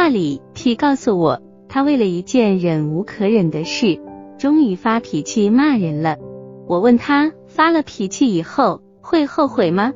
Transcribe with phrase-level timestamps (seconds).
[0.00, 4.00] 话里，T 告诉我，他为了一件忍无可忍的事，
[4.38, 6.16] 终于发脾气骂人了。
[6.66, 9.92] 我问他，发了脾气以后会后悔吗？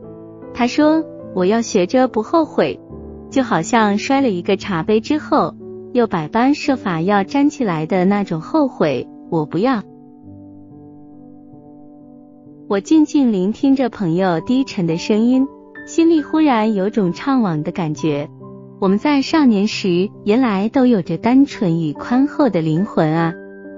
[0.52, 1.02] 他说，
[1.34, 2.78] 我要学着不后悔，
[3.30, 5.54] 就好像摔了一个茶杯之后，
[5.94, 9.82] 又百般设法要站起来的那种后悔，我不要。
[12.68, 15.48] 我静静聆听着朋友低沉的声音，
[15.86, 18.28] 心里忽然有种怅惘的感觉。
[18.84, 23.32] 我们在少年时原来都有着单纯与宽厚的灵魂啊，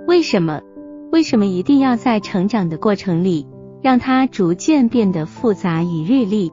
[0.09, 0.63] 为什么？
[1.13, 3.47] 为什么一定要在成长的过程里，
[3.81, 6.51] 让它逐渐变得复杂与锐利，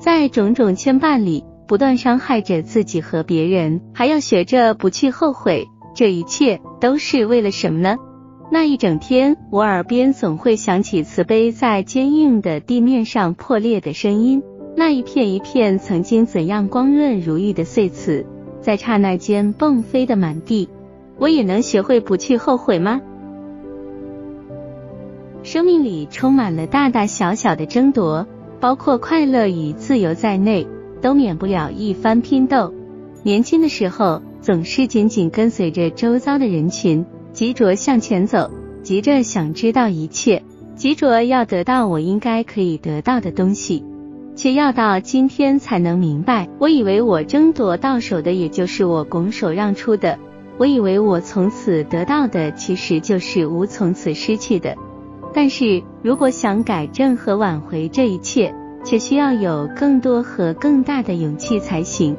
[0.00, 5.68] 在种种牵绊里不断伤害着自己和别人，还要学着不去后悔？
[5.94, 7.98] 这一切都是为了什么呢？
[8.50, 14.42] 那一整天，我耳边总会响起慈悲在坚硬的地面上破裂的声音，
[14.74, 18.24] 那一片一片曾经怎样光润如玉的碎瓷，
[18.60, 20.68] 在刹那间迸飞的满地。
[21.18, 23.00] 我也能学会不去后悔吗？
[25.42, 28.26] 生命里充满了大大小小的争夺，
[28.60, 30.66] 包括快乐与自由在内，
[31.00, 32.72] 都免不了一番拼斗。
[33.22, 37.04] 年轻的时候，总是紧紧跟随着周遭的人群。
[37.32, 38.50] 急着向前走，
[38.82, 40.42] 急着想知道一切，
[40.76, 43.82] 急着要得到我应该可以得到的东西，
[44.34, 50.16] 却要到今天才能明白，我以为我争夺到手的，也就是我拱手让出的；
[50.58, 54.74] 我以为我从此得到的，其实就是无从此失去的。
[55.34, 62.16] 但是如果想改正和挽回这一切，却需要有更多和更大的勇气才行。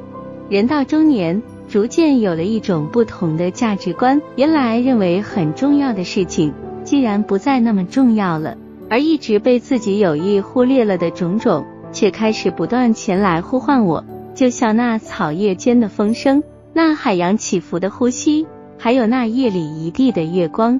[0.48, 1.42] 人到中年。
[1.66, 6.52] 逐渐有了一种不同的价值观，原来认为很重要的事情，
[6.84, 8.58] 既然不再那么重要了，
[8.90, 16.42] 而一直被自己有意忽略了的种种，却开始不断前来呼唤我，就像那草叶间的风声，
[16.74, 18.46] 那海洋起伏的呼吸，
[18.78, 20.78] 还有那夜里一地的月光。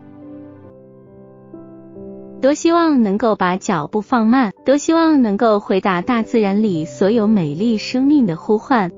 [2.43, 8.91] 多希望能够把脚步放慢，多希望能够回答大自然里所有美丽生命的呼唤，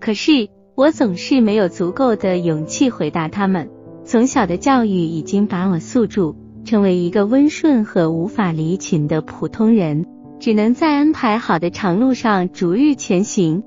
[0.00, 0.48] 可是。
[0.78, 3.68] 我总是没有足够的勇气回答他们。
[4.04, 10.06] 从小的教育已经把我塑住，成为一个温顺和无法离群的普通人，
[10.40, 13.62] 只能在安排好的长路上逐日前行。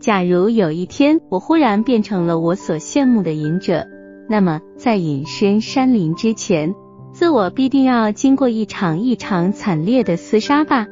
[0.00, 3.86] 假如有一天我忽然变成了我所羡慕的隐者，
[4.28, 6.74] 那么在隐身山林之前，
[7.12, 10.86] 自我必定要经过一场一场惨烈的厮杀吧。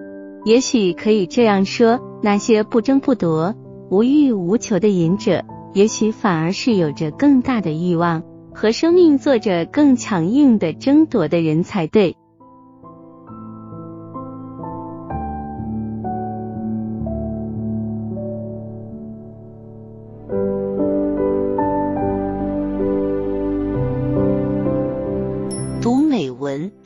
[0.44, 3.54] 也许可以这样说：那些不争不夺、
[3.90, 5.44] 无欲无求的隐者。
[5.72, 12.16] 也许反而是有着更大的欲望和生命做着更强硬的争夺的人才对。